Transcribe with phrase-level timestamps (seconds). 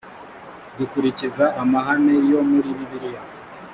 [0.77, 3.21] dukurikiza amahame yo muri bibiliya